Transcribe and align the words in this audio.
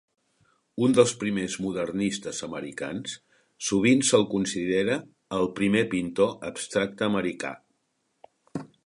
Un 0.85 0.93
dels 0.99 1.11
primers 1.23 1.57
modernistes 1.65 2.39
americans, 2.47 3.13
sovint 3.67 4.01
se'l 4.09 4.25
considera 4.33 4.97
el 5.41 5.47
primer 5.61 5.85
pintor 5.93 6.35
abstracte 6.53 7.09
americà. 7.13 7.53